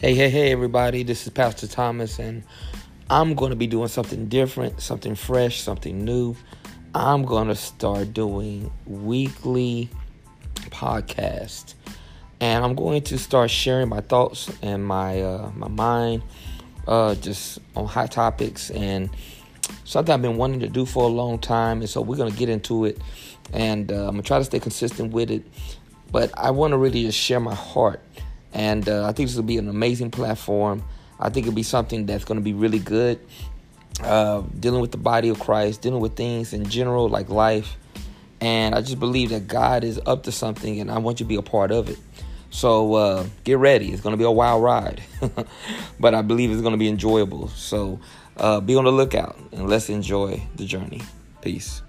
Hey, 0.00 0.14
hey, 0.14 0.30
hey, 0.30 0.50
everybody. 0.50 1.02
This 1.02 1.26
is 1.26 1.28
Pastor 1.34 1.66
Thomas, 1.66 2.18
and 2.18 2.42
I'm 3.10 3.34
going 3.34 3.50
to 3.50 3.56
be 3.56 3.66
doing 3.66 3.88
something 3.88 4.28
different, 4.28 4.80
something 4.80 5.14
fresh, 5.14 5.60
something 5.60 6.06
new. 6.06 6.34
I'm 6.94 7.26
going 7.26 7.48
to 7.48 7.54
start 7.54 8.14
doing 8.14 8.72
weekly 8.86 9.90
podcast, 10.70 11.74
and 12.40 12.64
I'm 12.64 12.74
going 12.74 13.02
to 13.02 13.18
start 13.18 13.50
sharing 13.50 13.90
my 13.90 14.00
thoughts 14.00 14.50
and 14.62 14.86
my 14.86 15.20
uh, 15.20 15.50
my 15.54 15.68
mind, 15.68 16.22
uh, 16.88 17.14
just 17.16 17.58
on 17.76 17.84
hot 17.84 18.10
topics 18.10 18.70
and 18.70 19.10
something 19.84 20.14
I've 20.14 20.22
been 20.22 20.38
wanting 20.38 20.60
to 20.60 20.68
do 20.70 20.86
for 20.86 21.04
a 21.04 21.08
long 21.08 21.38
time. 21.38 21.80
And 21.80 21.90
so 21.90 22.00
we're 22.00 22.16
going 22.16 22.32
to 22.32 22.38
get 22.38 22.48
into 22.48 22.86
it, 22.86 22.96
and 23.52 23.92
uh, 23.92 24.06
I'm 24.06 24.12
gonna 24.12 24.22
try 24.22 24.38
to 24.38 24.44
stay 24.46 24.60
consistent 24.60 25.12
with 25.12 25.30
it. 25.30 25.42
But 26.10 26.32
I 26.38 26.52
want 26.52 26.70
to 26.70 26.78
really 26.78 27.02
just 27.02 27.18
share 27.18 27.38
my 27.38 27.54
heart 27.54 28.00
and 28.52 28.88
uh, 28.88 29.06
I 29.06 29.12
think 29.12 29.28
this 29.28 29.36
will 29.36 29.42
be 29.42 29.58
an 29.58 29.68
amazing 29.68 30.10
platform. 30.10 30.82
I 31.18 31.28
think 31.28 31.46
it'll 31.46 31.54
be 31.54 31.62
something 31.62 32.06
that's 32.06 32.24
going 32.24 32.38
to 32.38 32.44
be 32.44 32.52
really 32.52 32.78
good. 32.78 33.20
Uh, 34.02 34.42
dealing 34.58 34.80
with 34.80 34.92
the 34.92 34.98
body 34.98 35.28
of 35.28 35.38
Christ, 35.38 35.82
dealing 35.82 36.00
with 36.00 36.16
things 36.16 36.52
in 36.52 36.64
general 36.64 37.08
like 37.08 37.28
life. 37.28 37.76
And 38.40 38.74
I 38.74 38.80
just 38.80 38.98
believe 38.98 39.30
that 39.30 39.46
God 39.46 39.84
is 39.84 40.00
up 40.06 40.22
to 40.22 40.32
something 40.32 40.80
and 40.80 40.90
I 40.90 40.98
want 40.98 41.20
you 41.20 41.24
to 41.24 41.28
be 41.28 41.36
a 41.36 41.42
part 41.42 41.70
of 41.70 41.90
it. 41.90 41.98
So 42.48 42.94
uh, 42.94 43.26
get 43.44 43.58
ready. 43.58 43.92
It's 43.92 44.00
going 44.00 44.14
to 44.14 44.16
be 44.16 44.24
a 44.24 44.30
wild 44.30 44.62
ride. 44.62 45.02
but 46.00 46.14
I 46.14 46.22
believe 46.22 46.50
it's 46.50 46.62
going 46.62 46.72
to 46.72 46.78
be 46.78 46.88
enjoyable. 46.88 47.48
So 47.48 48.00
uh, 48.38 48.60
be 48.60 48.74
on 48.76 48.84
the 48.84 48.92
lookout 48.92 49.38
and 49.52 49.68
let's 49.68 49.90
enjoy 49.90 50.42
the 50.56 50.64
journey. 50.64 51.02
Peace. 51.42 51.82